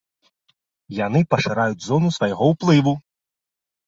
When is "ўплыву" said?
2.53-2.95